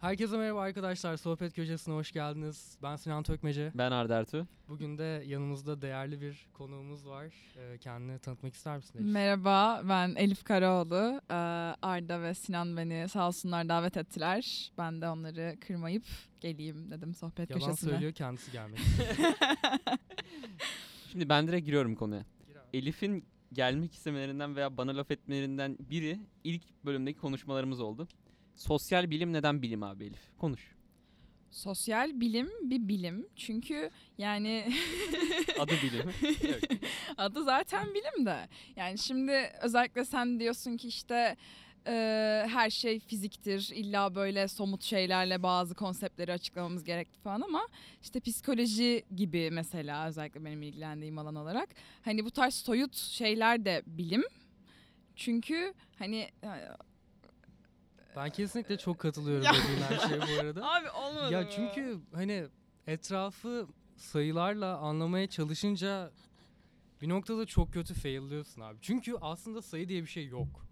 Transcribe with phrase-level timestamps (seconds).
[0.00, 1.16] Herkese merhaba arkadaşlar.
[1.16, 2.78] Sohbet Köşesi'ne hoş geldiniz.
[2.82, 3.72] Ben Sinan Tökmece.
[3.74, 4.46] Ben Arda Ertuğ.
[4.68, 7.26] Bugün de yanımızda değerli bir konuğumuz var.
[7.56, 9.12] Ee, kendini tanıtmak ister misin Elif?
[9.12, 11.20] Merhaba, ben Elif Karaoğlu.
[11.30, 11.34] Ee,
[11.82, 14.72] Arda ve Sinan beni sağ olsunlar davet ettiler.
[14.78, 16.04] Ben de onları kırmayıp
[16.40, 17.90] geleyim dedim sohbet Yalan köşesine.
[17.90, 18.80] söylüyor kendisi gelmek.
[21.12, 22.24] Şimdi ben direkt giriyorum konuya.
[22.46, 22.56] Gir.
[22.72, 28.08] Elif'in gelmek istemelerinden veya bana laf etmelerinden biri ilk bölümdeki konuşmalarımız oldu.
[28.56, 30.38] Sosyal bilim neden bilim abi Elif?
[30.38, 30.76] Konuş.
[31.50, 33.26] Sosyal bilim bir bilim.
[33.36, 34.72] Çünkü yani
[35.58, 36.10] Adı bilim.
[36.42, 36.64] Evet.
[37.16, 38.48] adı zaten bilim de.
[38.76, 41.36] Yani şimdi özellikle sen diyorsun ki işte
[41.86, 41.92] e,
[42.48, 43.70] her şey fiziktir.
[43.74, 47.68] İlla böyle somut şeylerle bazı konseptleri açıklamamız gerekti falan ama
[48.02, 51.68] işte psikoloji gibi mesela özellikle benim ilgilendiğim alan olarak
[52.02, 54.24] hani bu tarz soyut şeyler de bilim.
[55.16, 56.48] Çünkü hani e,
[58.16, 59.52] Ben kesinlikle çok katılıyorum Ya.
[59.54, 60.70] dediğin her şeye bu arada.
[60.74, 62.46] abi olmadı ya çünkü hani
[62.86, 66.10] etrafı sayılarla anlamaya çalışınca
[67.02, 68.78] bir noktada çok kötü faillıyorsun abi.
[68.80, 70.66] Çünkü aslında sayı diye bir şey yok.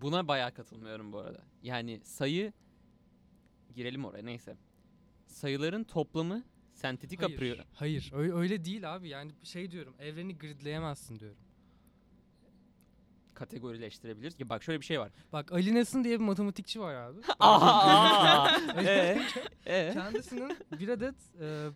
[0.00, 1.40] Buna bayağı katılmıyorum bu arada.
[1.62, 2.52] Yani sayı
[3.74, 4.56] girelim oraya neyse.
[5.26, 9.08] Sayıların toplamı sentetik Hayır, hayır öyle, öyle değil abi.
[9.08, 11.38] Yani şey diyorum evreni gridleyemezsin diyorum.
[13.42, 15.10] Kategorileştirebiliriz ki bak şöyle bir şey var.
[15.32, 17.20] Bak Ali Nesin diye bir matematikçi var abi.
[17.40, 18.48] Aa,
[18.84, 19.22] ee,
[19.66, 19.90] ee?
[19.92, 21.66] Kendisinin bir adet e,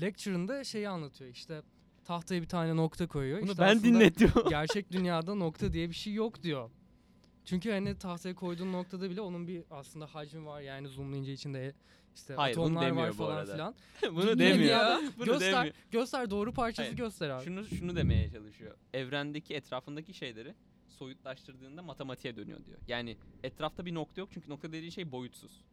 [0.00, 1.62] lecture'ında şeyi anlatıyor işte
[2.04, 3.42] tahtaya bir tane nokta koyuyor.
[3.42, 4.48] Bunu İşte ben dinletiyorum.
[4.48, 6.70] Gerçek dünyada nokta diye bir şey yok diyor.
[7.44, 11.74] Çünkü hani tahtaya koyduğun noktada bile onun bir aslında hacmi var yani zoomlayınca içinde
[12.14, 13.52] işte Hayır, bunu var demiyor bu falan arada.
[13.52, 13.74] filan.
[14.16, 14.98] Bunu Dünya- demiyor.
[15.18, 15.74] Bunu göster, demiyor.
[15.90, 17.44] göster doğru parçası Hayır, göster abi.
[17.44, 18.76] Şunu şunu demeye çalışıyor.
[18.94, 20.54] Evrendeki etrafındaki şeyleri
[20.96, 22.78] soyutlaştırdığında matematiğe dönüyor diyor.
[22.88, 25.64] Yani etrafta bir nokta yok çünkü nokta dediğin şey boyutsuz.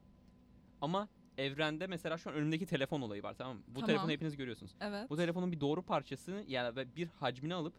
[0.81, 1.07] Ama
[1.37, 3.63] evrende mesela şu an önümdeki telefon olayı var tamam mı?
[3.67, 3.87] Bu Tamam.
[3.87, 4.71] telefonu hepiniz görüyorsunuz.
[4.81, 5.09] Evet.
[5.09, 7.73] Bu telefonun bir doğru parçasını yani ve bir hacmini alıp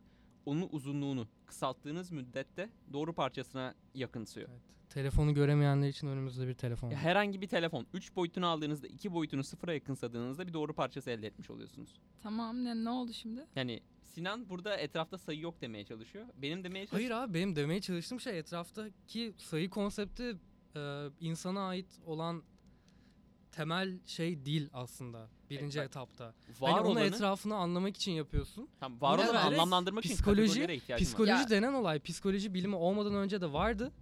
[0.47, 4.49] onun uzunluğunu kısalttığınız müddette doğru parçasına yakınsıyor.
[4.53, 4.61] Evet.
[4.89, 7.03] Telefonu göremeyenler için önümüzde bir telefon Ya var.
[7.03, 11.51] herhangi bir telefon 3 boyutunu aldığınızda 2 boyutunu sıfıra yakınsadığınızda bir doğru parçası elde etmiş
[11.51, 12.01] oluyorsunuz.
[12.23, 13.47] Tamam ne, ne oldu şimdi?
[13.57, 13.81] Yani
[14.15, 16.27] Sinan burada etrafta sayı yok demeye çalışıyor.
[16.43, 20.37] Benim demeye Hayır çalıştığım abi benim demeye çalıştığım şey etraftaki sayı konsepti
[20.77, 22.43] e, insana ait olan
[23.53, 26.35] temel şey değil aslında birinci bak, etapta.
[26.61, 28.69] var hani olanı etrafını anlamak için yapıyorsun.
[28.81, 30.99] Tam var olanı direkt anlamlandırmak için psikoloji- var.
[30.99, 33.93] Psikoloji denen olay psikoloji bilimi olmadan önce de vardı.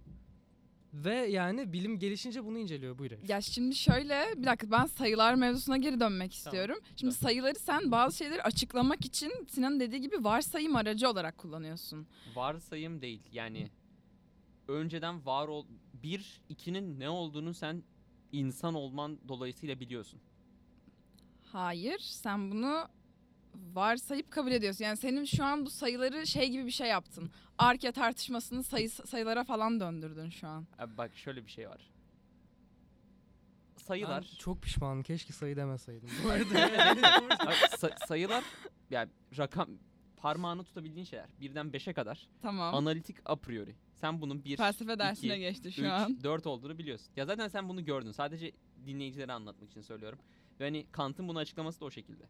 [0.93, 3.11] Ve yani bilim gelişince bunu inceliyor buyur.
[3.11, 3.29] Elif.
[3.29, 6.77] Ya şimdi şöyle bir dakika ben sayılar mevzusuna geri dönmek istiyorum.
[6.95, 7.17] Şimdi Dön.
[7.19, 12.07] sayıları sen bazı şeyleri açıklamak için Sinan'ın dediği gibi varsayım aracı olarak kullanıyorsun.
[12.35, 13.69] Varsayım değil yani
[14.67, 15.65] önceden var ol
[16.03, 17.83] bir ikinin ne olduğunu sen
[18.31, 20.19] insan olman dolayısıyla biliyorsun.
[21.43, 22.87] Hayır sen bunu
[23.55, 24.85] varsayıp kabul ediyorsun.
[24.85, 27.31] Yani senin şu an bu sayıları şey gibi bir şey yaptın.
[27.57, 30.67] Arke tartışmasını sayı, sayılara falan döndürdün şu an.
[30.79, 31.89] Abi bak şöyle bir şey var.
[33.77, 36.09] Ben Sayılar çok pişmanım keşke sayı demeseydim.
[36.23, 36.63] Bu arada
[37.47, 38.43] Abi sa- sayılar
[38.89, 39.69] yani rakam
[40.17, 41.29] parmağını tutabildiğin şeyler.
[41.41, 42.27] Birden 5'e kadar.
[42.41, 42.75] Tamam.
[42.75, 43.75] Analitik a priori.
[43.93, 46.23] Sen bunun bir, Felsefe dersine iki, geçti şu 3, an.
[46.23, 47.07] 4 olduğunu biliyorsun.
[47.15, 48.11] Ya zaten sen bunu gördün.
[48.11, 48.51] Sadece
[48.85, 50.19] dinleyicilere anlatmak için söylüyorum.
[50.59, 52.23] Ve hani Kant'ın bunu açıklaması da o şekilde.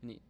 [0.00, 0.20] Hani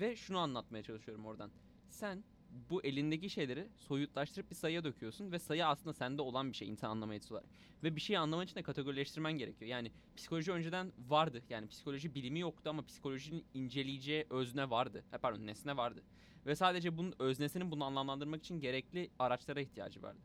[0.00, 1.50] ve şunu anlatmaya çalışıyorum oradan.
[1.88, 2.24] Sen
[2.70, 6.90] bu elindeki şeyleri soyutlaştırıp bir sayıya döküyorsun ve sayı aslında sende olan bir şey insan
[6.90, 7.48] anlama yetisi olarak.
[7.82, 9.70] Ve bir şeyi anlamak için de kategorileştirmen gerekiyor.
[9.70, 11.42] Yani psikoloji önceden vardı.
[11.50, 15.04] Yani psikoloji bilimi yoktu ama psikolojinin inceleyeceği özne vardı.
[15.10, 16.02] Ha, pardon nesne vardı.
[16.46, 20.20] Ve sadece bunun öznesinin bunu anlamlandırmak için gerekli araçlara ihtiyacı vardı.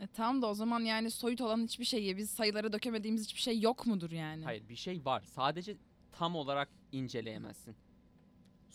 [0.00, 3.60] E tamam da o zaman yani soyut olan hiçbir şeyi biz sayılara dökemediğimiz hiçbir şey
[3.60, 4.44] yok mudur yani?
[4.44, 5.22] Hayır bir şey var.
[5.26, 5.76] Sadece
[6.12, 7.76] tam olarak inceleyemezsin.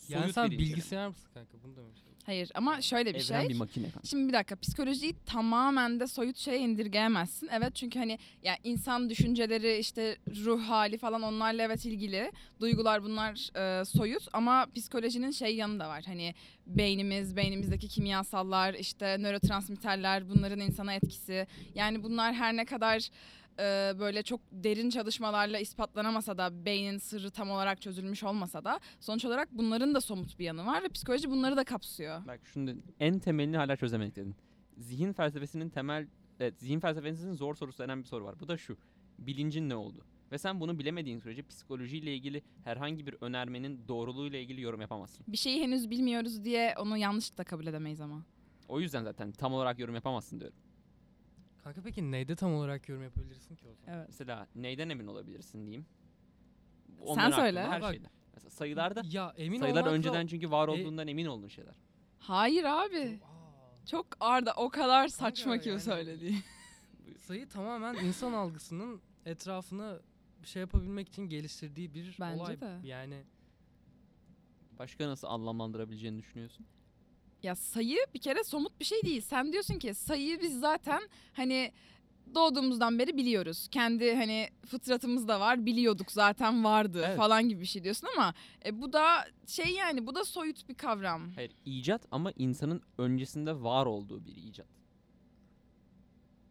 [0.08, 0.72] Yani Soyut sen bir inceleme.
[0.76, 2.18] bilgisayar mısın kanka bunu istiyorum.
[2.26, 3.48] Hayır ama şöyle bir Evren şey.
[3.48, 4.08] bir makine kanka.
[4.08, 7.48] Şimdi bir dakika psikolojiyi tamamen de soyut şeye indirgeyemezsin.
[7.52, 12.32] Evet çünkü hani ya insan düşünceleri işte ruh hali falan onlarla evet ilgili.
[12.60, 13.50] Duygular bunlar
[13.80, 16.04] e, soyut ama psikolojinin şey yanı da var.
[16.06, 16.34] Hani
[16.66, 21.46] beynimiz, beynimizdeki kimyasallar, işte nörotransmitterler bunların insana etkisi.
[21.74, 23.08] Yani bunlar her ne kadar
[23.58, 29.24] e, böyle çok derin çalışmalarla ispatlanamasa da beynin sırrı tam olarak çözülmüş olmasa da sonuç
[29.24, 32.26] olarak bunların da somut bir yanı var ve psikoloji bunları da kapsıyor.
[32.26, 34.34] Bak şunu en temelini hala çözemedik dedin.
[34.78, 36.06] Zihin felsefesinin temel
[36.40, 38.40] evet zihin felsefesinin zor sorusu denen bir soru var.
[38.40, 38.76] Bu da şu.
[39.18, 40.04] Bilincin ne oldu?
[40.32, 45.26] Ve sen bunu bilemediğin sürece psikolojiyle ilgili herhangi bir önermenin doğruluğuyla ilgili yorum yapamazsın.
[45.28, 48.24] Bir şeyi henüz bilmiyoruz diye onu yanlış da kabul edemeyiz ama.
[48.68, 50.56] O yüzden zaten tam olarak yorum yapamazsın diyorum.
[51.68, 53.98] Kanka peki neyde tam olarak yorum yapabilirsin ki o zaman?
[53.98, 54.08] Evet.
[54.08, 55.86] Mesela neyden emin olabilirsin diyeyim.
[57.14, 57.60] Sen söyle.
[57.60, 58.10] hakkında Her Bak- şeyden.
[58.34, 61.74] Mesela sayılarda Ya emin sayılar olmakla- önceden çünkü var E- olduğundan emin olduğun şeyler.
[62.18, 63.20] Hayır abi.
[63.24, 63.86] Aa.
[63.86, 66.36] Çok Arda o kadar saçma ki yani- bu söylediği.
[67.18, 70.00] Sayı tamamen insan algısının etrafını
[70.44, 72.60] şey yapabilmek için geliştirdiği bir Bence olay.
[72.60, 72.78] de.
[72.84, 73.22] Yani
[74.78, 76.66] Başka nasıl anlamlandırabileceğini düşünüyorsun?
[77.42, 79.20] Ya sayı bir kere somut bir şey değil.
[79.20, 81.02] Sen diyorsun ki sayıyı biz zaten
[81.32, 81.72] hani
[82.34, 83.68] doğduğumuzdan beri biliyoruz.
[83.70, 87.16] Kendi hani fıtratımızda var biliyorduk zaten vardı Evet.
[87.16, 88.34] falan gibi bir şey diyorsun ama
[88.66, 91.30] e, bu da şey yani bu da soyut bir kavram.
[91.34, 94.66] Hayır icat ama insanın öncesinde var olduğu bir icat.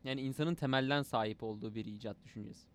[0.03, 2.67] Yani insanın temelden sahip olduğu bir icat düşüncesi.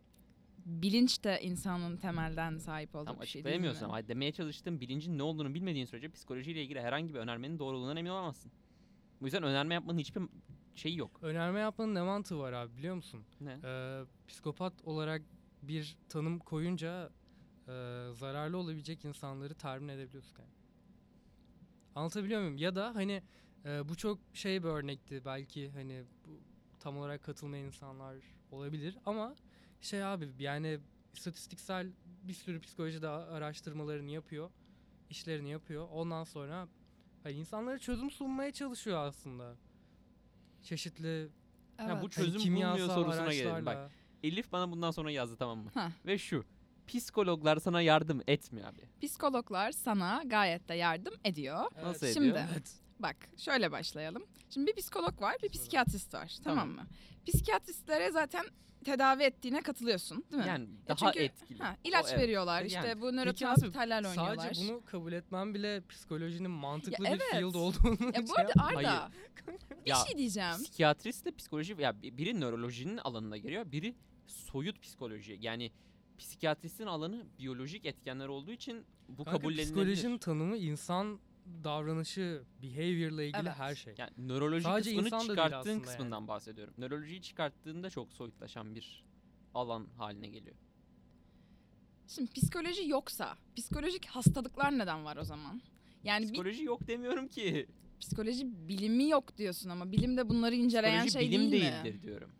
[0.67, 3.49] Bilinç de insanın temelden sahip olduğu Tam bir şey değil mi?
[3.49, 7.97] açıklayamıyorsun ama demeye çalıştığım bilincin ne olduğunu bilmediğin sürece psikolojiyle ilgili herhangi bir önermenin doğruluğundan
[7.97, 8.53] emin olamazsın.
[9.20, 10.23] Bu yüzden önerme yapmanın hiçbir
[10.75, 11.19] şeyi yok.
[11.23, 13.25] önerme yapmanın ne mantığı var abi biliyor musun?
[13.41, 13.59] Ne?
[13.64, 15.23] Ee, psikopat olarak
[15.62, 17.11] bir tanım koyunca
[17.69, 17.73] e,
[18.12, 20.38] zararlı olabilecek insanları tahmin edebiliyorsun.
[20.38, 20.50] Yani.
[21.94, 22.56] Anlatabiliyor muyum?
[22.56, 23.23] Ya da hani
[23.65, 26.41] e, bu çok şey bir örnekti belki hani bu
[26.81, 28.17] tam olarak katılmayan insanlar
[28.50, 29.35] olabilir ama
[29.82, 30.79] şey abi yani
[31.14, 31.87] istatistiksel
[32.29, 34.50] bir sürü psikolojide a- araştırmalarını yapıyor,
[35.11, 35.88] işlerini yapıyor.
[35.93, 36.69] Ondan sonra
[37.23, 39.55] hani insanlara çözüm sunmaya çalışıyor aslında.
[40.62, 41.29] Çeşitli
[41.79, 41.90] Evet.
[41.90, 43.67] bu hani Çözüm bulmuyor kimyasal sorusuna gelelim.
[43.67, 43.90] Bak.
[44.23, 45.70] Elif bana bundan sonra yazdı tamam mı?
[45.75, 45.90] Heh.
[46.06, 46.44] Ve şu.
[46.87, 48.81] Psikologlar sana yardım etmiyor abi.
[49.06, 51.64] Psikologlar sana gayet de yardım ediyor.
[51.82, 52.17] Nasıl Evet.
[52.17, 52.34] ediyor?
[52.37, 52.73] Şimdi Evet.
[53.03, 54.23] Bak şöyle başlayalım.
[54.51, 56.37] Şimdi bir psikolog var, bir psikiyatrist var.
[56.45, 56.75] Tamam, Tamam.
[56.77, 56.87] mı?
[57.27, 58.45] Psikiyatristlere zaten
[58.85, 60.49] tedavi ettiğine katılıyorsun, değil mi?
[60.49, 61.59] Yani Ya daha çünkü- etkili.
[61.59, 62.19] Ha, ilaç O evet.
[62.19, 62.59] veriyorlar.
[62.63, 62.67] Yani.
[62.67, 64.37] işte bu nörotransmitterlerle oynuyorlar.
[64.37, 67.31] Sadece bunu kabul etmem bile psikolojinin mantıklı Ya bir evet.
[67.33, 68.91] field olduğunu Ya bu şey arada yapmıyor.
[68.91, 69.11] Arda
[69.85, 70.53] bir Ya, şey diyeceğim.
[70.63, 73.95] Psikiyatrist psikoloji ya bi- biri nörolojinin alanına giriyor, biri
[74.27, 75.39] soyut psikoloji.
[75.41, 75.71] Yani
[76.19, 79.65] psikiyatristin alanı biyolojik etkenler olduğu için bu Kanka, kabullenilebilir.
[79.67, 81.21] psikolojinin tanımı insan
[81.65, 83.59] davranışı, behavior'la ilgili Evet.
[83.59, 83.94] her şey.
[83.99, 86.75] Yani nöroloji Sadece kısmını çıkarttığın kısmından bahsediyorum.
[86.79, 89.05] Nörolojiyi çıkarttığında çok soyutlaşan bir
[89.55, 90.56] alan haline geliyor.
[92.09, 95.62] Şimdi psikoloji yoksa psikolojik hastalıklar neden var o zaman?
[96.05, 97.67] Yani bir Psikoloji yok demiyorum ki.
[98.00, 102.03] psikoloji bilimi yok diyorsun ama bilim de bunları inceleyen Psikoloji şey bilim değil değildir mi?
[102.03, 102.31] diyorum.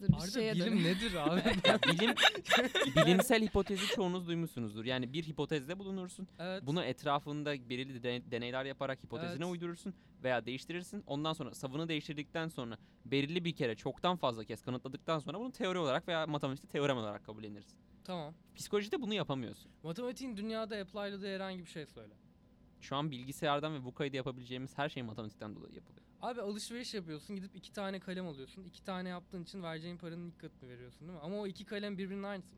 [0.00, 1.42] Dur bir Arda şeye bilim dön- nedir abi?
[1.68, 2.14] Ya bilim
[2.96, 4.84] bilimsel hipotezi çoğunuz duymuşsunuzdur.
[4.84, 6.28] Yani bir hipotezde bulunursun.
[6.38, 6.62] evet.
[6.66, 9.52] Bunu etrafında belirli de- deneyler yaparak hipotezine Evet.
[9.52, 11.04] uydurursun veya değiştirirsin.
[11.06, 15.78] Ondan sonra savını değiştirdikten sonra belirli bir kere çoktan fazla kez kanıtladıktan sonra bunu teori
[15.78, 17.78] olarak veya matematikte teorem olarak kabullenirsin.
[18.04, 18.34] Tamam.
[18.54, 19.70] Psikolojide bunu yapamıyorsun.
[19.82, 22.14] Matematiğin dünyada apply'ladığı herhangi bir şey söyle.
[22.80, 26.05] Şu an bilgisayardan ve bu kaydı yapabileceğimiz her şey matematikten dolayı yapılıyor.
[26.22, 28.64] Abi alışveriş yapıyorsun gidip iki tane kalem alıyorsun.
[28.64, 31.18] İki tane yaptığın için vereceğin paranın ilk katını veriyorsun değil mi?
[31.22, 32.56] Ama o iki kalem birbirinin aynısı?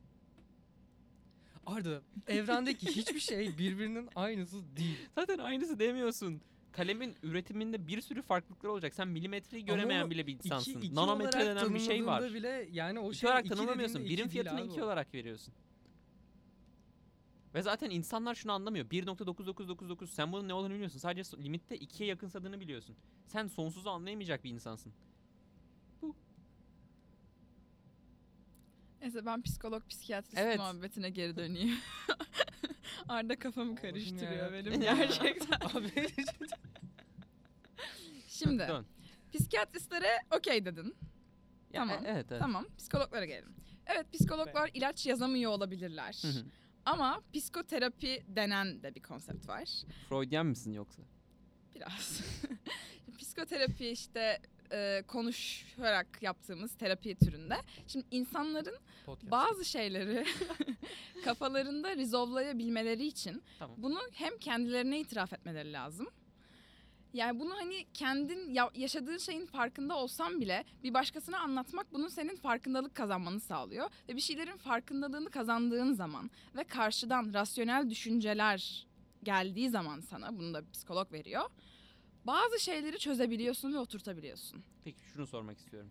[1.66, 4.99] Arda evrendeki hiçbir şey birbirinin aynısı değil.
[5.14, 6.40] Zaten aynısı demiyorsun.
[6.72, 8.94] Kalemin üretiminde bir sürü farklılıklar olacak.
[8.94, 10.78] Sen milimetreyi Ama göremeyen o bile bir İki, insansın.
[10.81, 12.34] iki Nanometre olarak denen bir şey var.
[12.34, 14.04] bile yani o İki şey olarak iki tanımlamıyorsun.
[14.04, 15.54] Birim iki fiyatını iki olarak veriyorsun.
[17.54, 18.86] Ve zaten insanlar şunu anlamıyor.
[18.86, 20.98] 1.9999 sen bunun ne olduğunu bilmiyorsun.
[20.98, 22.96] Sadece limitte 2'ye yakınsadığını biliyorsun.
[23.26, 24.92] Sen sonsuzu anlayamayacak bir insansın.
[29.00, 30.58] Neyse ben psikolog psikiyatrist Evet.
[30.58, 31.78] muhabbetine geri döneyim.
[33.08, 34.92] Arda kafamı Allah'ım karıştırıyor yarabbim benim ya.
[34.96, 35.61] gerçekten.
[35.61, 36.06] Abi
[38.28, 38.87] Şimdi Dön.
[39.32, 40.94] psikiyatristlere okey dedin.
[41.73, 42.40] Ya, Tamam, e- evet evet.
[42.40, 43.54] Tamam psikologlara gelelim.
[43.87, 46.18] Evet psikologlar ilaç yazamıyor olabilirler.
[46.23, 46.44] Hı hı.
[46.85, 49.68] Ama psikoterapi denen de bir konsept var.
[50.08, 51.02] Freudian misin yoksa?
[51.75, 52.20] Biraz.
[53.18, 54.38] Psikoterapi işte
[54.73, 57.54] e, konuşarak yaptığımız terapi türünde.
[57.87, 59.30] Şimdi insanların podcast.
[59.30, 60.26] bazı şeyleri
[61.25, 63.76] kafalarında resolve'layabilmeleri için Tamam.
[63.78, 66.08] bunu hem kendilerine itiraf etmeleri lazım.
[67.14, 72.36] Yani bunu hani kendin ya- yaşadığın şeyin farkında olsan bile bir başkasına anlatmak bunun senin
[72.36, 73.90] farkındalık kazanmanı sağlıyor.
[74.08, 78.86] Ve bir şeylerin farkındalığını kazandığın zaman ve karşıdan rasyonel düşünceler
[79.22, 81.42] geldiği zaman sana bunu da psikolog veriyor.
[82.24, 84.64] Bazı şeyleri çözebiliyorsun ve oturtabiliyorsun.
[84.84, 85.90] Peki şunu sormak istiyorum.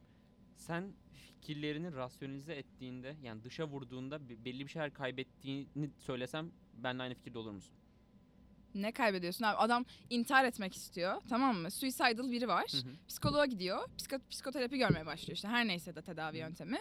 [0.56, 7.16] Sen fikirlerini rasyonize ettiğinde yani dışa vurduğunda be- belli bir şeyler kaybettiğini söylesem benimle aynı
[7.16, 7.74] fikirde olur musun?
[8.82, 9.58] Ne kaybediyorsun abi?
[9.58, 11.72] Adam intihar etmek istiyor tamam mı?
[11.72, 12.66] Suicidal biri var.
[12.72, 12.92] Hı hı.
[13.08, 13.90] Psikoloğa gidiyor.
[13.98, 16.78] Psiko- psikoterapi görmeye başlıyor işte her neyse de tedavi yöntemi.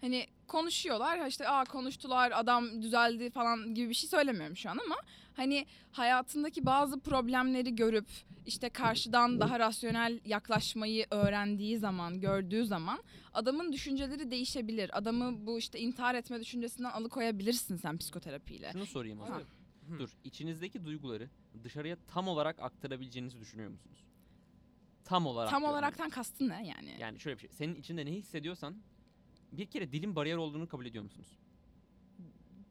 [0.00, 4.96] Hani konuşuyorlar işte aa konuştular adam düzeldi falan gibi bir şey söylemiyorum şu an ama
[5.34, 8.06] hani hayatındaki bazı problemleri görüp
[8.46, 12.98] işte karşıdan daha rasyonel yaklaşmayı öğrendiği zaman, gördüğü zaman
[13.34, 14.98] adamın düşünceleri değişebilir.
[14.98, 18.72] Adamı bu işte intihar etme düşüncesinden alıkoyabilirsin sen psikoterapiyle.
[18.72, 19.42] Şunu sorayım zaman.
[19.88, 19.98] Hı.
[19.98, 20.10] Dur.
[20.24, 21.30] içinizdeki duyguları
[21.64, 24.04] dışarıya tam olarak aktarabileceğinizi düşünüyor musunuz?
[25.04, 25.50] Tam olarak.
[25.50, 25.74] Tam diyorum.
[25.74, 26.96] olaraktan kastın ne yani?
[26.98, 27.50] Yani şöyle bir şey.
[27.50, 28.76] Senin içinde ne hissediyorsan
[29.52, 31.38] bir kere dilin bariyer olduğunu kabul ediyor musunuz?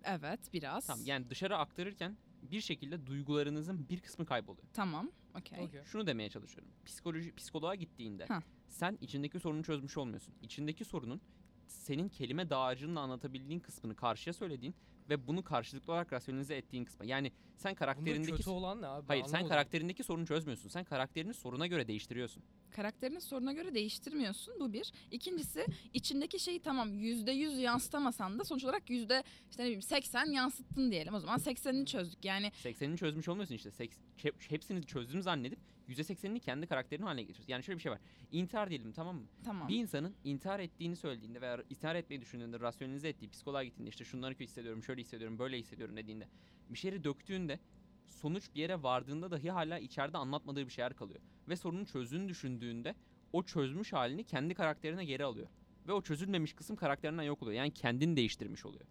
[0.03, 0.87] Evet biraz.
[0.87, 1.05] Tamam.
[1.05, 4.67] Yani dışarı aktarırken bir şekilde duygularınızın bir kısmı kayboluyor.
[4.73, 5.11] Tamam.
[5.39, 5.59] Okey.
[5.59, 5.81] Okey.
[5.85, 6.73] Şunu demeye çalışıyorum.
[6.85, 8.41] Psikoloji psikoloğa gittiğinde Hah.
[8.67, 10.33] sen içindeki sorunu çözmüş olmuyorsun.
[10.41, 11.21] İçindeki sorunun
[11.67, 14.75] senin kelime dağarcığınla anlatabildiğin kısmını karşıya söylediğin
[15.09, 17.05] ve bunu karşılıklı olarak rasyonelize ettiğin kısmı.
[17.05, 19.07] Yani sen Bunda karakterindeki kötü olan ne abi?
[19.07, 20.69] Hayır sen karakterindeki sorunu çözmüyorsun.
[20.69, 22.43] Sen karakterini soruna göre değiştiriyorsun.
[22.71, 24.59] Karakterini soruna göre değiştirmiyorsun.
[24.59, 24.91] Bu bir.
[25.11, 30.25] İkincisi içindeki şeyi tamam yüzde yüz yansıtamasan da sonuç olarak yüzde işte ne bileyim 80
[30.25, 31.13] yansıttın diyelim.
[31.13, 32.25] O zaman 80'ini çözdük.
[32.25, 33.69] Yani 80'ini çözmüş olmuyorsun işte.
[33.69, 34.04] Seks-
[34.49, 37.51] hepsini çözdüğünü zannedip %80'ini kendi karakterinin haline getiriyorsun.
[37.51, 37.99] Yani şöyle bir şey var.
[38.31, 39.25] İntihar diyelim tamam mı?
[39.43, 39.67] tamam.
[39.67, 44.35] Bir insanın intihar ettiğini söylediğinde veya intihar etmeyi düşündüğünde, rasyonelize ettiği, psikoloğa gittiğinde işte şunları
[44.39, 46.27] hissediyorum, şöyle hissediyorum, böyle hissediyorum dediğinde
[46.69, 47.59] bir şeyleri döktüğünde
[48.07, 51.19] sonuç bir yere vardığında dahi hala içeride anlatmadığı bir şeyler kalıyor.
[51.49, 52.95] Ve sorunun çözdüğünü düşündüğünde
[53.33, 55.47] o çözmüş halini kendi karakterine geri alıyor.
[55.87, 57.57] Ve o çözülmemiş kısım karakterinden yok oluyor.
[57.57, 58.85] Yani kendini değiştirmiş oluyor.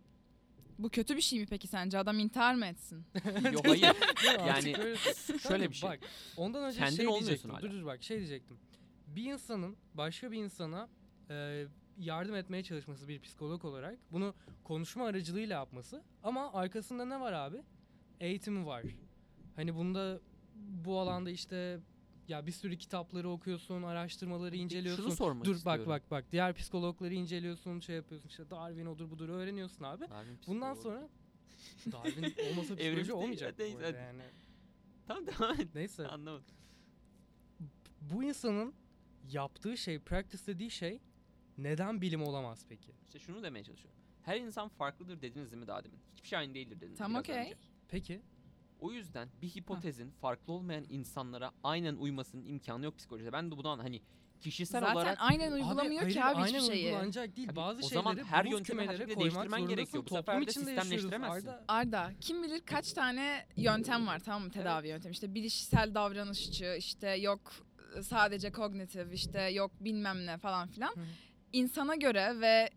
[0.79, 1.99] Bu kötü bir şey mi peki sence?
[1.99, 3.05] Adam intihar mı etsin?
[3.53, 3.97] Yok hayır.
[4.47, 4.73] Yani
[5.43, 5.91] Şöyle bir şey.
[5.91, 5.99] Bak
[6.37, 7.51] ondan önce Kendin şey olmuyorsun diyecektim.
[7.51, 7.63] hala.
[7.63, 8.57] Dur dur bak şey diyecektim.
[9.07, 10.89] Bir insanın başka bir insana
[11.31, 11.65] e,
[11.99, 17.57] yardım etmeye çalışması bir psikolog olarak bunu konuşma aracılığıyla yapması ama arkasında ne var abi?
[18.21, 18.83] Eğitimi var.
[19.57, 20.21] Hani bunda
[20.57, 21.79] bu alanda işte
[22.29, 25.03] ya bir sürü kitapları okuyorsun, araştırmaları inceliyorsun.
[25.03, 25.87] Şunu sormak Dur istiyorum.
[25.87, 30.11] bak bak bak diğer psikologları inceliyorsun, şey yapıyorsun işte Darwin odur budur öğreniyorsun abi.
[30.11, 31.09] Darwin Bundan sonra
[31.93, 33.97] Darwin olmasa psikoloji olmayacak neyse, hadi.
[33.97, 34.23] yani.
[35.07, 35.75] Tamam devam et.
[35.75, 36.07] Neyse.
[36.09, 36.45] Anlamadım.
[38.01, 38.75] bu insanın
[39.31, 41.01] yaptığı şey, practice dediği şey
[41.59, 42.93] neden bilim olamaz peki?
[43.07, 44.01] İşte şunu demeye çalışıyorum.
[44.23, 45.99] Her insan farklıdır dediniz değil mi daha demin?
[46.13, 46.99] Hiçbir şey aynı değildir dediniz.
[46.99, 47.45] Tamam, biraz okey.
[47.47, 47.57] önce.
[47.89, 48.23] Peki
[48.85, 53.33] O yüzden bir hipotezin farklı olmayan insanlara aynen uymasının imkanı yok psikolojide.
[53.33, 54.03] Ben de bundan hani
[54.41, 56.87] kişisel Zaten olarak aynen uygulamıyor hayır, ki abi aynen hiçbir şeyi.
[56.87, 57.49] uygulanacak değil.
[57.49, 60.05] Tabii, Bazı o zaman her yöntemi her şekilde değiştirmen gerekiyor.
[60.05, 61.49] Bu Toplum sefer de sistemleştiremezsin.
[61.49, 61.65] Arda.
[61.69, 67.11] Arda kim bilir kaç tane yöntem var tamam mı tedavi yöntemi işte bilişsel davranışçı işte
[67.11, 67.53] yok
[68.03, 71.05] sadece kognitif işte yok bilmem ne falan filan hı.
[71.53, 72.71] insana göre ve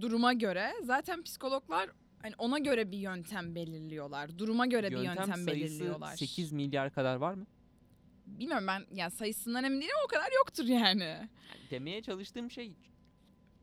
[0.00, 1.90] duruma göre zaten psikologlar
[2.24, 7.16] hani ona göre bir yöntem belirliyorlar duruma göre bir yöntem sayısı belirliyorlar 8 milyar kadar
[7.16, 7.46] var mı?
[8.26, 11.28] bilmiyorum ben yani sayısından emin değilim o kadar yoktur yani
[11.70, 12.72] demeye çalıştığım şey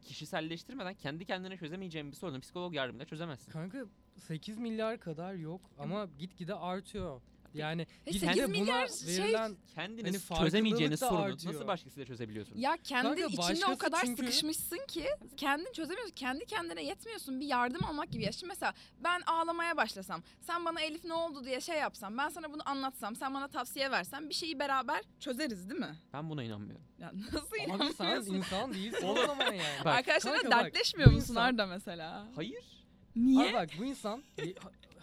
[0.02, 3.52] kişiselleştirmeden kendi kendine çözemeyeceğin bir sorunu psikolog yardımıyla çözemezsin.
[3.52, 3.86] Kanka
[4.18, 7.22] 8 milyar kadar yok ama gitgide artıyor.
[7.54, 11.54] Yani E, 8 buna milyar şey- verilen Kendiniz Hani çözemeyeceğiniz da sorunu artıyor.
[11.54, 12.62] nasıl başkasıyla çözebiliyorsunuz?
[12.62, 15.06] Ya kendin Kanka içinde o kadar çünkü- sıkışmışsın ki
[15.38, 16.16] kendin çözemiyorsun.
[16.16, 17.40] Kendi kendine yetmiyorsun.
[17.40, 18.24] Bir yardım almak gibi.
[18.24, 22.30] Ya şimdi mesela ben ağlamaya başlasam, sen bana Elif ne oldu diye şey yapsam, ben
[22.30, 25.96] sana bunu anlatsam, sen bana tavsiye versen bir şeyi beraber çözeriz değil mi?
[26.14, 26.86] Ben buna inanmıyorum.
[27.00, 27.66] Ya nasıl abi sen
[28.06, 28.34] inanmıyorsun?
[28.36, 29.86] insan değilsin o Oğlum, zaman yani.
[29.86, 32.28] bak, Arkadaşlarına kanka bak, dertleşmiyor bu musun insan- Arda mesela?
[32.36, 32.64] Hayır.
[33.16, 33.48] Niye?
[33.50, 34.24] Abi bak bu insan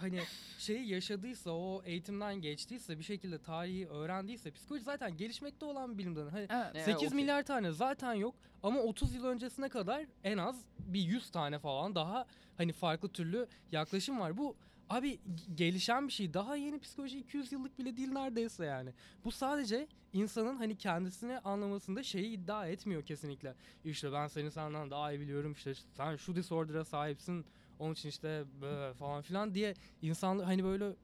[0.00, 0.20] hani
[0.58, 6.16] şeyi yaşadıysa o eğitimden geçtiyse bir şekilde tarihi öğrendiyse psikoloji zaten gelişmekte olan bir bilim
[6.16, 6.30] dalı.
[6.30, 6.74] Hani Evet.
[6.74, 7.16] Ne, 8 okey.
[7.16, 11.94] milyar tane zaten yok ama 30 yıl öncesine kadar en az bir 100 tane falan
[11.94, 12.26] daha
[12.56, 14.38] hani farklı türlü yaklaşım var.
[14.38, 14.56] Bu
[14.88, 15.20] abi
[15.54, 16.34] gelişen bir şey.
[16.34, 18.92] Daha yeni psikoloji 200 yıllık bile değil neredeyse yani.
[19.24, 23.54] Bu sadece insanın hani kendisini anlamasında şeyi iddia etmiyor kesinlikle.
[23.84, 27.44] İşte ben seni senden daha iyi biliyorum işte sen şu disorder'a sahipsin
[27.78, 30.96] onun için işte böyle falan filan diye insan hani böyle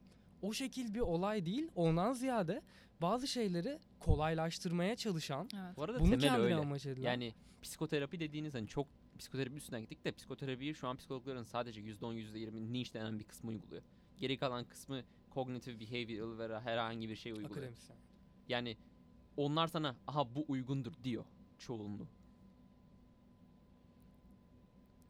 [0.43, 1.69] o şekil bir olay değil.
[1.75, 2.62] Ondan ziyade
[3.02, 5.76] bazı şeyleri kolaylaştırmaya çalışan Evet.
[5.76, 6.54] Bu arada bunu temel öyle.
[6.54, 7.11] amaç edilen.
[7.11, 8.87] Yani psikoterapi dediğiniz hani çok
[9.19, 13.50] psikoterapi üstünden gittik de psikoterapiyi şu an psikologların sadece %10 %20 niche denen bir kısmı
[13.50, 13.83] uyguluyor.
[14.16, 15.02] Geri kalan kısmı
[15.35, 17.50] cognitive behavioral ve herhangi bir şey uyguluyor.
[17.50, 17.99] akademisyen.
[18.49, 18.76] Yani
[19.37, 21.25] onlar sana aha bu uygundur diyor
[21.59, 22.09] çoğunluğu.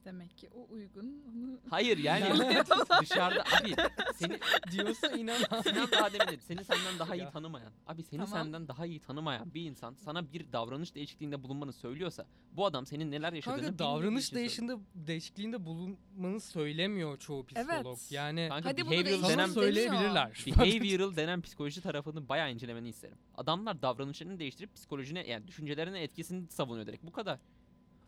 [0.04, 1.22] Demek ki o uygun.
[1.34, 1.58] Onu...
[1.70, 2.24] Hayır yani
[3.02, 3.74] dışarıda abi
[4.14, 4.38] seni
[4.72, 5.36] Diyorsa inan.
[5.62, 6.42] Sinan daha demin dedi.
[6.42, 7.30] Seni senden daha iyi Ya.
[7.30, 8.32] tanımayan, abi seni Tamam.
[8.44, 13.10] senden daha iyi tanımayan bir insan sana bir davranış değişikliğinde bulunmanı söylüyorsa bu adam senin
[13.10, 14.48] neler yaşadığını Kanka bilmediği davranış için söylüyor.
[14.48, 17.86] değişinde, değişikliğinde bulunmanı söylemiyor çoğu psikolog.
[17.86, 18.12] Evet.
[18.12, 19.60] Yani Kanka Hadi bunu behavioral sana denen değiştir.
[19.60, 20.44] söyleyebilirler.
[20.46, 23.16] behavioral denen psikoloji tarafını bayağı incelemeni isterim.
[23.36, 27.04] Adamlar davranışlarını değiştirip psikolojine yani düşüncelerine etkisini savunuyor direkt.
[27.04, 27.38] Bu kadar.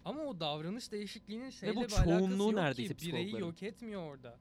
[0.07, 3.07] Ama o davranış değişikliğinin şeyle bu bir alakası çoğunluğu yok neredeyse ki.
[3.07, 3.47] Bireyi psikologların.
[3.47, 4.39] yok etmiyor orada.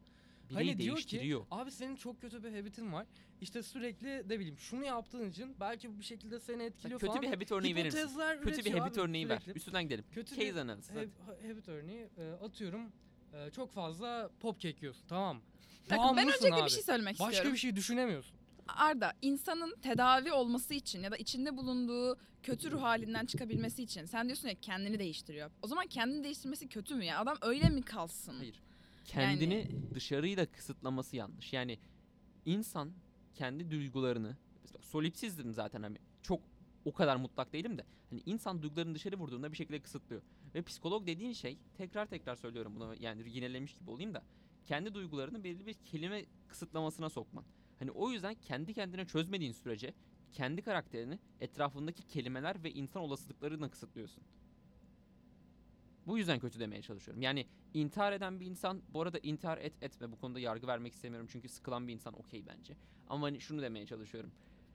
[0.50, 1.46] Bireyi Hani diyor ki, değiştiriyor.
[1.52, 3.06] Abi senin çok kötü bir habitin var.
[3.42, 7.22] İşte sürekli ne bileyim şunu yaptığın için belki bu bir şekilde seni etkiliyor kötü falan.
[7.22, 7.98] bir habit örneği verir misin?
[8.00, 9.40] Hipotezler Kötü bir üretiyor habit abi örneği ver.
[9.40, 9.58] sürekli.
[9.60, 10.06] Üstünden gidelim.
[10.12, 10.92] Kötü Case bir analysis.
[10.92, 11.10] hadi.
[11.28, 12.92] hab- habit örneği e, atıyorum
[13.34, 15.42] e, çok fazla pop kek yiyorsun tamam mı?
[15.86, 16.66] Bakın ben Bağımlısın öncelikle abi.
[16.66, 17.54] bir şey söylemek Başka istiyorum.
[17.54, 18.36] bir şey düşünemiyorsun.
[18.68, 24.26] Arda insanın tedavi olması için ya da içinde bulunduğu kötü ruh halinden çıkabilmesi için sen
[24.26, 25.52] diyorsun ya kendini değiştiriyor.
[25.62, 27.20] O zaman kendini değiştirmesi kötü mü ya?
[27.20, 28.38] Adam öyle mi kalsın?
[28.38, 28.62] Hayır.
[29.06, 31.54] Kendini dışarıyla kısıtlaması yanlış.
[31.54, 31.80] Yani
[32.46, 32.92] insan
[33.34, 34.38] kendi duygularını
[34.82, 36.42] solipsizdim zaten hani çok
[36.86, 40.22] o kadar mutlak değilim de hani insan duygularını dışarı vurduğunda bir şekilde kısıtlıyor.
[40.56, 44.24] Ve psikolog dediğin şey tekrar tekrar söylüyorum bunu yani yinelemiş gibi olayım da
[44.66, 47.44] kendi duygularını belirli bir kelime kısıtlamasına sokman.
[47.80, 49.94] Hani o yüzden kendi kendine çözmediğin sürece
[50.32, 54.24] kendi karakterini etrafındaki kelimeler ve insan olasılıklarına kısıtlıyorsun.
[56.08, 57.22] Bu yüzden kötü demeye çalışıyorum.
[57.22, 61.28] Yani intihar eden bir insan bu arada intihar et etme bu konuda yargı vermek istemiyorum
[61.32, 62.78] çünkü sıkılan bir insan okey bence.
[63.08, 64.32] Ama hani şunu demeye çalışıyorum.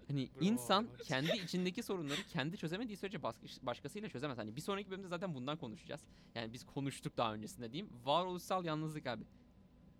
[0.09, 0.45] Hani Bravo.
[0.45, 4.39] insan kendi içindeki sorunları kendi çözemediği sürece başka, başkasıyla çözemez.
[4.39, 6.01] Hani bir sonraki bölümde zaten bundan konuşacağız.
[6.35, 7.93] Yani biz konuştuk daha öncesinde diyeyim.
[8.05, 9.25] Varoluşsal yalnızlık abi.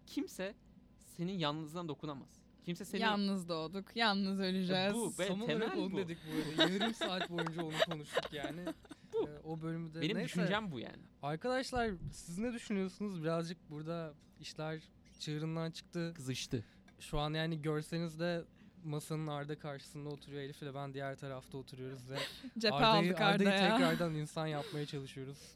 [0.07, 0.55] Kimse
[0.99, 2.40] senin yalnızlığına dokunamaz.
[2.71, 4.95] Kimse seni Yalnız doğduk, yalnız öleceğiz.
[4.95, 5.97] bu be- Tam olarak temel onu bu.
[5.97, 6.73] dedik bu arada.
[6.73, 8.61] Yarım saat boyunca onu konuştuk yani.
[9.15, 10.01] E, o bölümde.
[10.01, 10.29] benim Neyse.
[10.29, 11.03] düşüncem bu yani.
[11.23, 13.23] Arkadaşlar siz ne düşünüyorsunuz?
[13.23, 14.81] Birazcık burada işler
[15.19, 16.13] çığırından çıktı.
[16.17, 16.65] Kızıştı.
[17.01, 18.45] Şu an yani görseniz de
[18.85, 22.17] masanın Arda karşısında oturuyor Elif ile ben diğer tarafta oturuyoruz ve
[22.59, 23.77] Cephe Arda'yı, aldık Arda'yı Arda'ya.
[23.77, 25.39] tekrardan insan yapmaya çalışıyoruz.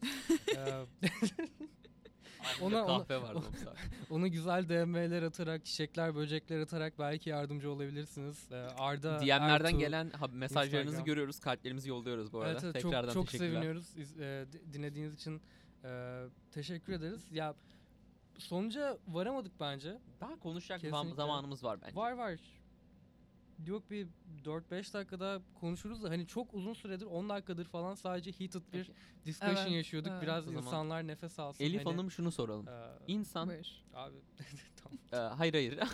[2.61, 3.77] Ona, Ona- ona- kahve vardı o saat.
[4.11, 8.49] Ona güzel DM'ler atarak, çiçekler, böcekler atarak belki yardımcı olabilirsiniz.
[8.53, 11.05] Ee, Arda DM'lerden Ertuğ- gelen mesajlarınızı Instagram.
[11.05, 11.41] görüyoruz.
[11.41, 12.53] Kalplerimizi yolluyoruz bu arada.
[12.53, 15.43] Evet, evet, Tekrardan çok, çok seviniyoruz e, di- dinlediğiniz için
[15.85, 16.23] e,
[16.53, 17.25] teşekkür ederiz.
[17.33, 17.55] Ya
[18.39, 19.99] sonuca varamadık bence.
[20.21, 21.15] Daha konuşacak Kesinlikle.
[21.15, 21.97] zamanımız var bence.
[21.97, 22.41] Var var.
[23.67, 24.07] Yok bir
[24.45, 28.91] 4-5 dakikada konuşuruz da hani çok uzun süredir 10 dakikadır falan sadece heated bir
[29.25, 30.11] discussion Evet, yaşıyorduk.
[30.13, 30.23] evet.
[30.23, 31.65] Biraz O zaman insanlar nefes alsın.
[31.65, 32.69] Elif hani, Hanım şunu soralım.
[32.69, 33.67] e, İnsan Buyur.
[33.95, 34.17] abi
[34.77, 34.99] tamam.
[35.13, 35.79] Ee, hayır hayır.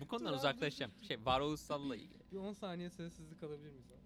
[0.00, 0.92] Bu konudan Dur abi, uzaklaşacağım.
[1.02, 2.18] Şey varoluşsalla ilgili.
[2.32, 3.90] Bir 10 saniye sessizlik alabilir miyiz?
[3.90, 4.00] abi?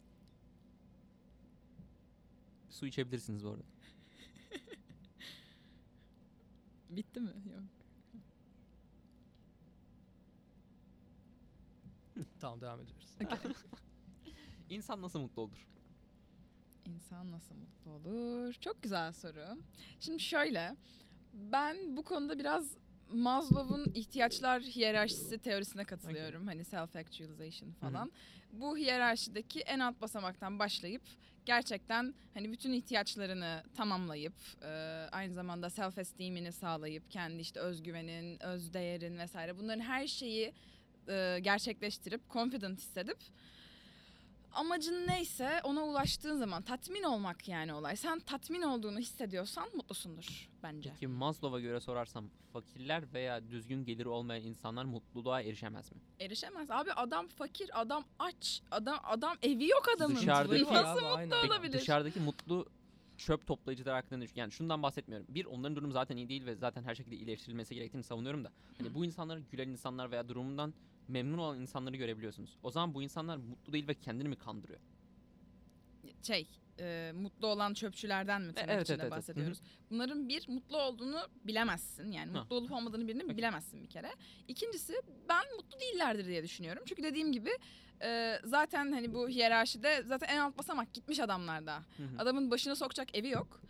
[2.71, 3.63] Su içebilirsiniz bu arada.
[6.91, 7.29] Bitti mi?
[7.29, 7.63] Yok.
[12.41, 13.17] Tamam devam ediyoruz.
[14.71, 15.67] İnsan nasıl mutlu olur?
[16.85, 18.55] İnsan nasıl mutlu olur?
[18.55, 19.47] Çok güzel soru.
[20.01, 20.77] Şimdi şöyle,
[21.33, 22.77] ben bu konuda biraz
[23.13, 26.47] Maslow'un ihtiyaçlar hiyerarşisi teorisine katılıyorum.
[26.47, 28.13] Hani self-actualization falan.
[28.53, 31.03] Bu hiyerarşideki en alt basamaktan başlayıp
[31.47, 34.69] gerçekten hani bütün ihtiyaçlarını tamamlayıp e,
[35.13, 40.53] aynı zamanda self-esteem'ini sağlayıp kendi işte özgüvenin, özdeğerin vesaire bunların her şeyi
[41.09, 43.19] e, gerçekleştirip confident hissedip
[44.53, 47.97] amacın neyse ona ulaştığın zaman tatmin olmak yani olay.
[47.97, 50.91] Sen tatmin olduğunu hissediyorsan mutlusundur bence.
[50.93, 55.99] Peki Maslow'a göre sorarsam fakirler veya düzgün geliri olmayan insanlar mutluluğa erişemez mi?
[56.21, 56.71] Erişemez.
[56.71, 60.17] Abi adam fakir, adam aç, adam adam evi yok adamın.
[60.17, 61.29] Dışarıdaki- Nasıl Abi, aynen.
[61.29, 61.73] mutlu Peki olabilir?
[61.81, 62.67] dışarıdaki mutlu
[63.19, 65.27] çöp toplayıcılar hakkında ne düşün- Yani şundan bahsetmiyorum.
[65.31, 68.53] Bir onların durumu zaten iyi değil ve zaten her şekilde iyileştirilmesi gerektiğini savunuyorum da.
[68.79, 70.75] Hani bu insanları gülen insanlar veya durumundan
[71.11, 72.57] memnun olan insanları görebiliyorsunuz.
[72.63, 74.81] O zaman bu insanlar mutlu değil ve kendini mi kandırıyor?
[76.23, 79.13] Şey, e, mutlu olan çöpçülerden mi tırnak evet, içinde evet, evet.
[79.13, 79.61] bahsediyoruz?
[79.91, 82.13] Bunların bir mutlu olduğunu bilemezsin.
[82.13, 82.41] Yani Ha.
[82.41, 83.37] mutlu olup olmadığını birini Okey.
[83.37, 84.11] bilemezsin bir kere.
[84.49, 84.95] İkincisi
[85.29, 86.83] ben mutlu değillerdir diye düşünüyorum.
[86.87, 87.51] Çünkü dediğim gibi
[88.03, 91.83] e, zaten hani bu hiyerarşide zaten en alt basamak gitmiş adamlarda.
[92.19, 93.61] Adamın başını sokacak evi yok.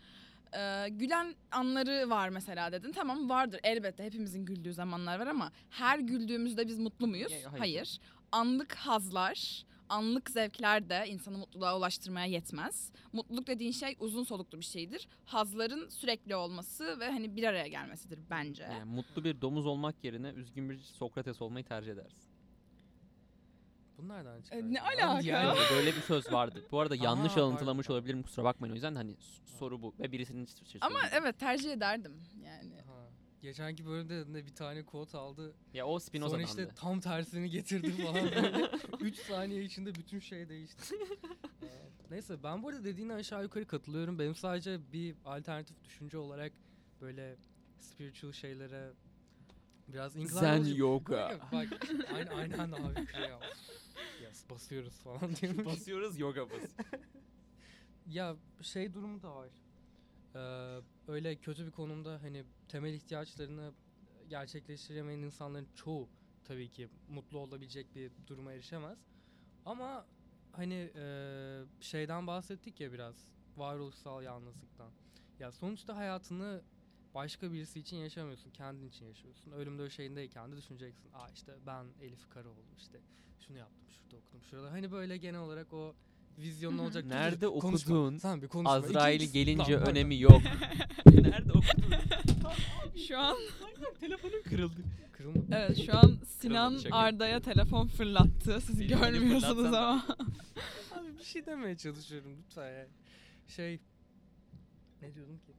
[0.57, 2.91] Ee, gülen anları var mesela dedin.
[2.91, 7.31] Tamam vardır elbette hepimizin güldüğü zamanlar var ama her güldüğümüzde biz mutlu muyuz?
[7.31, 7.59] Ya, hayır.
[7.59, 7.99] hayır.
[8.31, 12.91] Anlık hazlar, anlık zevkler de insanı mutluluğa ulaştırmaya yetmez.
[13.13, 15.07] Mutluluk dediğin şey uzun soluklu bir şeydir.
[15.25, 18.63] Hazların sürekli olması ve hani bir araya gelmesidir bence.
[18.63, 22.30] Yani mutlu bir domuz olmak yerine üzgün bir Sokrates olmayı tercih ederiz.
[24.01, 24.57] Bunlardan çıkar.
[24.57, 24.83] E, ne ya.
[24.83, 25.21] alaka?
[25.27, 26.63] Yani, Böyle bir söz vardı.
[26.71, 27.97] Bu arada yanlış Aha, alıntılamış pardon.
[27.97, 32.21] olabilirim kusura bakmayın o yüzden hani soru bu ve birisinin ç- Ama evet tercih ederdim
[32.43, 32.81] yani.
[32.81, 33.07] ha.
[33.41, 35.53] Geçenki bölümde de bir tane quote aldı.
[35.73, 36.47] Ya o Spinoza'dandı.
[36.47, 38.69] Sonra işte tam tersini getirdi falan böyle.
[39.01, 40.95] 3 saniye içinde bütün şey değişti.
[41.63, 41.67] Ee,
[42.11, 44.19] Neyse ben bu arada dediğine aşağı yukarı katılıyorum.
[44.19, 46.51] Benim sadece bir alternatif düşünce olarak
[47.01, 47.35] böyle
[47.79, 48.89] spiritual şeylere
[49.87, 51.31] biraz incline Zen yoga.
[51.31, 51.67] Yok, Bak
[52.13, 52.99] aynen, aynen abi.
[53.29, 53.39] Ya,
[54.21, 55.65] yes, basıyoruz falan diyormuş.
[55.65, 56.61] Basıyoruz yoga bas.
[58.05, 59.49] Ya şey durumu da var.
[60.35, 63.73] Ee, öyle kötü bir konumda hani temel ihtiyaçlarını
[64.29, 66.09] gerçekleştiremeyen insanların çoğu
[66.43, 68.99] tabii ki mutlu olabilecek bir duruma erişemez.
[69.65, 70.05] Ama
[70.51, 73.15] hani e, şeyden bahsettik ya biraz
[73.57, 74.91] varoluşsal yalnızlıktan.
[75.39, 76.61] Ya sonuçta hayatını
[77.13, 79.51] başka birisi için yaşamıyorsun, kendin için yaşıyorsun.
[79.51, 81.09] Ölüm döşeğindeyken de düşüneceksin.
[81.13, 82.99] Aa işte ben Elif Karaoğlu işte
[83.47, 84.71] şunu yaptım, şurada okudum, şurada.
[84.71, 85.95] Hani böyle genel olarak o
[86.37, 87.05] vizyonun olacak.
[87.05, 87.95] Nerede konuşma.
[87.97, 88.17] okudun?
[88.17, 88.71] Tamam bir konuşma.
[88.73, 90.41] Azrail'i İkincisi- gelince Lan, önemi yok.
[91.05, 91.95] Nerede okudun?
[93.07, 93.37] Şu an
[93.99, 94.81] Telefonum kırıldı.
[95.11, 95.45] Kırılmadı.
[95.51, 96.95] evet şu an Sinan şaka.
[96.97, 98.61] Arda'ya telefon fırlattı.
[98.61, 100.03] Siz beni görmüyorsunuz fırlatsan da- ama.
[100.99, 102.87] Abi bir şey demeye çalışıyorum lütfen ya.
[103.47, 103.79] Şey
[105.01, 105.53] ne diyordum ki?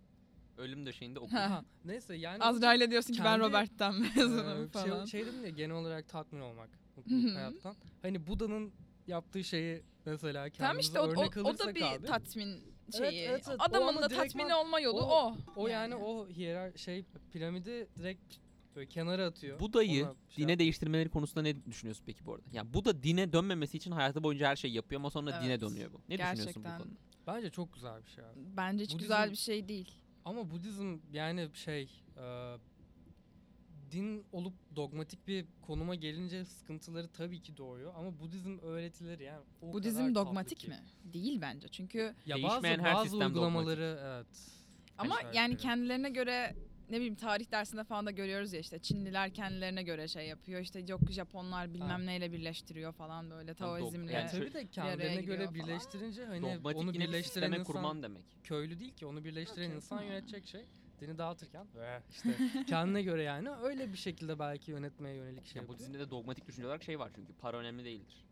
[0.59, 1.37] Ölüm döşeğinde okudum.
[1.39, 5.05] Ha, neyse yani Azrail'e diyorsun ki ben Kendi- Robert'ten mezunum Ee, falan.
[5.05, 7.77] Şey, şey dedim ya genel olarak tatmin olmak mutluluk hayattan.
[8.03, 8.73] Hani Buda'nın
[9.07, 12.07] yaptığı şeyi mesela kendimize Tamam işte o, o, örnek o da bir abi.
[12.07, 12.49] tatmin
[12.95, 13.21] Evet, şeyi.
[13.23, 13.61] evet, evet.
[13.61, 15.37] O Adamın ama da tatmin olma yolu o- o.
[15.57, 18.35] o yani, o hierar şey piramidi direkt
[18.77, 19.61] böyle kenara atıyor.
[19.61, 22.45] Buda'yı şey dine yap- değiştirmeleri konusunda ne düşünüyorsun peki bu arada?
[22.53, 25.61] Yani Buda dine dönmemesi için hayatı boyunca her şeyi yapıyor ama sonra dine Evet.
[25.61, 26.01] dönüyor bu.
[26.09, 26.79] Ne düşünüyorsun bu Gerçekten.
[26.79, 26.97] konuda?
[27.27, 28.39] Bence çok güzel bir şey abi.
[28.57, 29.91] Bence hiç Budizm- güzel bir şey değil.
[30.25, 31.83] Ama Budizm yani şey
[32.17, 32.21] e,
[33.93, 39.73] din olup dogmatik bir konuma gelince sıkıntıları tabii ki doğuyor ama Budizm öğretileri yani o
[39.73, 40.69] Budizm dogmatik ki.
[40.69, 40.79] mi?
[41.05, 41.69] Değil bence.
[41.69, 44.49] Çünkü Ya Değişmeyen bazı, her bazı sistem uygulamaları evet.
[44.99, 45.69] ama aşağı yani yukarı.
[45.69, 46.55] kendilerine göre
[46.91, 50.61] ne bileyim tarih dersinde falan da görüyoruz ya işte Çinliler kendilerine göre şey yapıyor.
[50.61, 51.99] İşte yok Japonlar bilmem Ha.
[51.99, 54.13] neyle birleştiriyor falan böyle Taoizmle.
[54.13, 55.55] Yani tabii de kendilerine göre falan.
[55.55, 58.25] birleştirince hani Dogmatik onu birleştiren insan kurman demek.
[58.45, 60.65] köylü değil ki onu birleştiren Okey, insan yönetecek şey
[61.01, 65.63] dini dağıtırken "Eh, işte kendine göre yani öyle bir şekilde belki yönetmeye yönelik şey Ya
[65.63, 65.79] yapıyor.
[65.79, 68.25] Budizm'de de dogmatik düşünce olarak şey var çünkü para önemli değildir.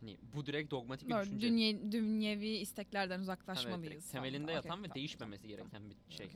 [0.00, 1.48] Hani bu direkt dogmatik bir Böyle düşünce.
[1.48, 4.10] dünye, dünyevi isteklerden evet, uzaklaşmalıyız.
[4.12, 4.24] falan.
[4.24, 5.90] temelinde Okey, yatan ve tamam, değişmemesi tamam, gereken tamam.
[6.08, 6.30] bir şey.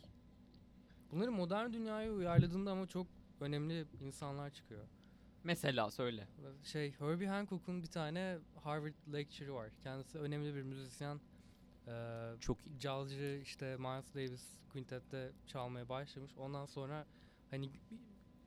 [1.13, 3.07] Bunları modern dünyaya uyarladığında ama çok
[3.41, 4.85] önemli insanlar çıkıyor.
[5.45, 6.29] Mesela söyle.
[6.65, 9.71] Şey Herbie Hancock'un bir tane Harvard lecture'ı var.
[9.83, 11.21] Kendisi önemli bir müzisyen.
[11.89, 12.79] Ee, Çok iyi.
[12.81, 16.33] Calcı işte Miles Davis Quintet'te çalmaya başlamış.
[16.39, 17.07] Ondan sonra
[17.51, 17.71] hani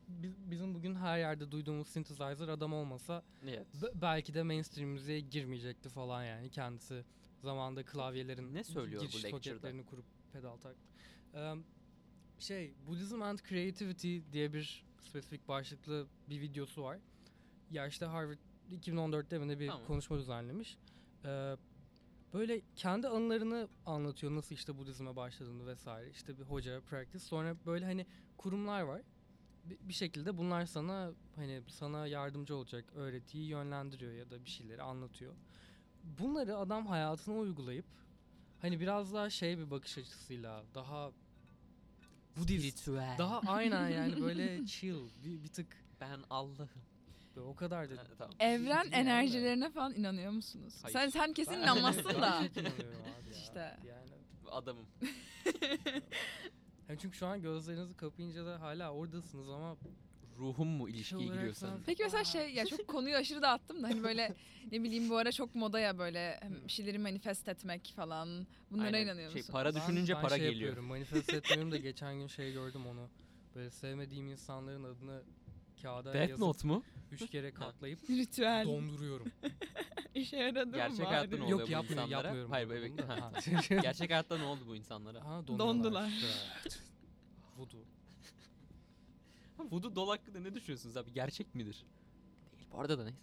[0.08, 3.68] bi- bizim bugün her yerde duyduğumuz synthesizer adam olmasa Evet.
[3.82, 7.04] be- belki de mainstream müziğe girmeyecekti falan yani kendisi
[7.42, 9.38] zamanda klavyelerin Ne söylüyor bu giriş lecture'da?
[9.38, 10.76] soketlerini kurup pedal tak.
[11.34, 11.54] Ee,
[12.40, 17.00] şey Buddhism and Creativity diye bir spesifik başlıklı bir videosu var.
[17.72, 18.38] Ya işte Harvard
[18.72, 19.86] 2014'te mi bir Tamam.
[19.88, 20.78] konuşma düzenlemiş.
[21.26, 21.56] Ee,
[22.34, 26.10] böyle kendi anılarını anlatıyor nasıl işte Budizm'e başladığını vesaire.
[26.10, 27.20] İşte bir hoca, practice.
[27.20, 28.06] Sonra böyle hani
[28.38, 29.02] kurumlar var.
[29.66, 35.34] Bir, şekilde bunlar sana hani sana yardımcı olacak öğretiyi yönlendiriyor ya da bir şeyleri anlatıyor.
[36.04, 37.86] Bunları adam hayatına uygulayıp
[38.62, 41.12] hani biraz daha şey bir bakış açısıyla daha
[42.38, 43.16] Budist Ritüel.
[43.18, 45.68] daha aynen yani böyle chill bir, bir tık
[46.02, 46.70] ben Allah'ım.
[47.38, 48.36] Böyle o kadar da Ha, tamam.
[48.40, 50.74] Evren enerjilerine falan inanıyor musunuz?
[50.82, 50.94] Hayır.
[50.94, 52.42] Sen sen kesin Ben- inanmazsın ben da.
[52.48, 53.36] çok inanıyorum abi ya.
[53.42, 53.78] İşte.
[53.88, 54.10] Yani.
[54.52, 54.86] Adamım.
[56.90, 59.78] Yani çünkü şu an gözlerinizi kapayınca da hala oradasınız ama
[60.38, 61.84] Ruhum mu ilişkiye olarak giriyor sen-?
[61.86, 64.36] Peki mesela şey ya çok konuyu aşırı dağıttım da hani böyle
[64.72, 68.48] ne bileyim bu ara çok moda ya böyle hem bir şeyleri manifest etmek falan.
[68.72, 69.02] Bunlara Aynen.
[69.06, 69.54] inanıyor Şey, musun?
[69.54, 70.54] para Ben- düşününce ben para şey geliyor.
[70.70, 73.10] Yapıyorum, manifest etmiyorum da geçen gün şey gördüm onu.
[73.56, 75.22] Böyle sevmediğim insanların adını
[75.82, 76.84] kağıda Death yazıp Note mu?
[77.12, 78.66] üç kere katlayıp Ritüel.
[78.66, 79.28] donduruyorum.
[80.16, 81.08] İşe yaradı mı Gerçek bari?
[81.08, 82.28] hayatta ne oluyor Yok bu yapmıyorum, insanlara?
[82.28, 82.52] yapmıyorum.
[82.52, 82.98] Hayır, bunu evet.
[82.98, 83.08] da.
[83.10, 83.18] Ha.
[83.76, 83.82] Ha.
[83.82, 85.26] Gerçek hayatta ne oldu bu insanlara?
[85.26, 86.10] Ha, Dondular.
[86.10, 86.28] işte.
[87.58, 87.80] Voodoo.
[89.96, 91.14] Doll hakkında ne düşünüyorsunuz abi?
[91.14, 91.86] Gerçek midir?
[92.56, 92.68] Değil.
[92.72, 93.18] Bu arada da neyse.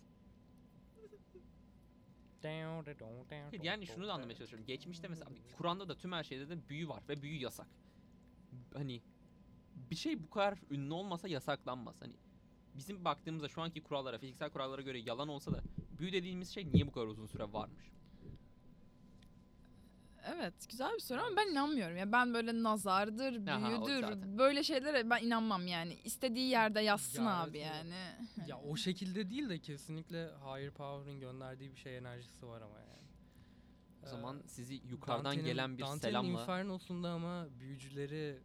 [3.63, 4.67] Yani şunu da anlamaya çalışıyorum.
[4.67, 7.67] Geçmişte mesela Kur'an'da da tüm her şeyde de büyü var ve büyü yasak.
[8.75, 9.03] Hani
[9.91, 11.97] bir şey bu kadar ünlü olmasa yasaklanmaz.
[12.01, 12.13] Hani
[12.77, 15.61] bizim baktığımızda şu anki kurallara, fiziksel kurallara göre yalan olsa da
[15.99, 17.85] büyü dediğimiz şey niye bu kadar uzun süre varmış?
[20.27, 21.97] Evet güzel bir soru ama ben inanmıyorum.
[21.97, 24.39] Ya ben böyle nazardır, Aha, o büyüdür, zaten.
[24.39, 25.95] böyle şeylere ben inanmam yani.
[26.05, 27.85] İstediği yerde yazsın Ya abi evet, evet.
[27.93, 28.49] yani.
[28.49, 33.05] Ya o şekilde değil de kesinlikle higher power'ın gönderdiği bir şey enerjisi var ama yani.
[34.05, 38.39] O zaman Ee, sizi yukarıdan Dante'nin- gelen bir Dante'nin selamla Inferno'sunda ama büyücüleri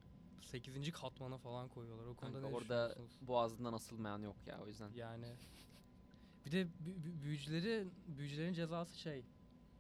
[0.46, 0.92] 8.
[0.92, 2.06] katmana falan koyuyorlar.
[2.06, 3.28] O konuda Kanka ne orada düşünüyorsunuz?
[3.28, 4.92] boğazından asılmayan yok ya o yüzden.
[4.96, 5.26] Yani
[6.46, 6.68] bir de bü-
[7.06, 9.24] bü- büyücüleri büyücülerin cezası şey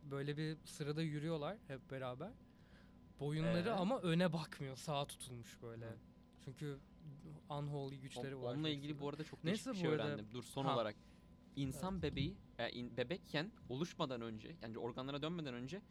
[0.03, 2.31] böyle bir sırada yürüyorlar hep beraber.
[3.19, 3.71] Boyunları Ee?
[3.71, 4.75] ama öne bakmıyor.
[4.75, 5.85] Sağa tutulmuş böyle.
[5.85, 5.95] Hı.
[6.45, 6.79] Çünkü
[7.49, 8.53] unholy O- güçleri var.
[8.53, 10.27] onunla ilgili bu arada çok Neyse, değişik bir şey bu arada- öğrendim.
[10.33, 10.75] Dur son Ha.
[10.75, 10.95] olarak.
[11.55, 15.81] İnsan bebeği, e, in- bebekken oluşmadan önce, yani organlara dönmeden önce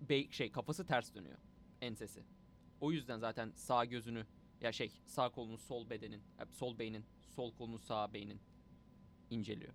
[0.00, 1.38] be- şey kafası ters dönüyor.
[1.80, 2.24] Ensesi.
[2.80, 4.26] O yüzden zaten sağ gözünü
[4.60, 7.04] ya şey sağ kolunu sol bedenin, e, sol beynin,
[7.36, 8.40] sol kolunu sağ beynin
[9.30, 9.72] inceliyor.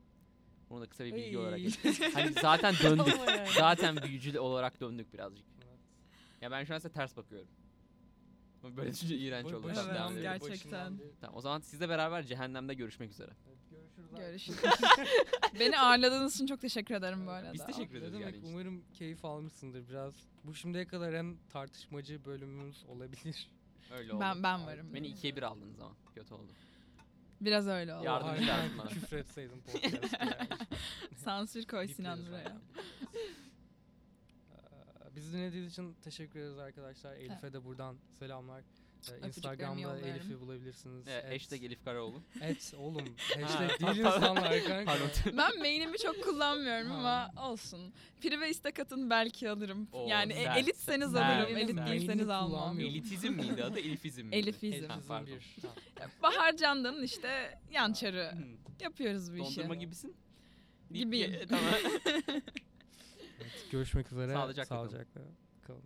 [0.70, 1.64] Bunu da kısa bir bilgi olarak Ey.
[1.66, 1.98] geçeyim.
[2.14, 3.14] Hani zaten döndük.
[3.56, 5.46] Zaten büyücü olarak döndük birazcık.
[6.42, 7.48] Ya ben şu an size ters bakıyorum.
[8.78, 10.24] Böyle düşünce iğrenç başından Evet, Devam edelim.
[10.24, 11.00] gerçekten.
[11.22, 13.32] Tamam o zaman sizle beraber cehennemde görüşmek üzere.
[13.72, 14.10] Görüşürüz.
[14.14, 14.20] abi.
[14.22, 14.60] Görüşürüz.
[15.60, 17.54] Beni ağırladığınız için çok teşekkür ederim bu arada.
[17.54, 18.54] Biz teşekkür Ne ederiz demek, geldiğin için.
[18.54, 20.14] umarım keyif almışsındır biraz.
[20.44, 23.50] Bu şimdiye kadar en tartışmacı bölümümüz olabilir.
[23.94, 24.22] Öyle oldu.
[24.22, 24.94] Ben ben varım.
[24.94, 25.96] Beni ikiye bir aldınız ama.
[26.16, 26.52] Kötü oldu.
[27.42, 28.06] Biraz öyle oldu.
[28.06, 28.88] Yardımcı Harbiden lazım bana.
[28.88, 30.48] Küfür etseydin podcast'ta yani.
[31.16, 32.44] Sansür koy Sinan Bipleriz buraya.
[32.44, 32.62] zaten.
[35.16, 37.14] Bizi dinlediğiniz için teşekkür ederiz arkadaşlar.
[37.16, 38.64] Elif'e de buradan selamlar.
[39.24, 40.00] Ee, Instagram'da.
[40.00, 41.08] Elif'i bulabilirsiniz.
[41.08, 42.22] Evet, Et- hashtag Elif Karaoğlu.
[42.42, 43.06] Et oğlum.
[43.36, 44.98] Ha, Hashtag değil insanlar kanka.
[45.38, 47.94] Ben mailimi çok kullanmıyorum ama olsun.
[48.22, 49.88] Prive istek atın belki alırım.
[49.92, 51.40] Oo, yani e- sert, elitseniz sert.
[51.46, 51.58] alırım.
[51.58, 52.80] Elit değilseniz almam.
[52.80, 53.80] Elitizm miydi adı?
[53.80, 54.36] Elifizm miydi?
[54.36, 54.90] Elifizm.
[54.90, 55.68] Ha, bir.
[55.68, 56.08] Ha.
[56.24, 58.32] Bahar Candan'ın işte yan çarı.
[58.32, 58.44] Hmm.
[58.82, 59.56] Yapıyoruz bu işi.
[59.58, 60.16] Dondurma gibisin.
[60.92, 61.36] Gibiyim.
[61.50, 61.64] Tamam.
[63.56, 64.34] Evet, görüşmek üzere.
[64.34, 64.88] Sağlıcakla kalın.
[64.90, 65.22] Sağlıcakla
[65.68, 65.82] kalın.